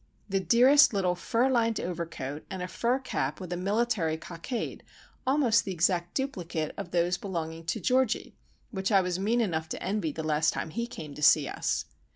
[0.27, 4.81] The dearest little fur lined overcoat, and a fur cap with a military cockade,
[5.27, 8.35] almost the exact duplicate of those belonging to Georgie
[8.71, 11.85] which I was mean enough to envy the last time he came to see us!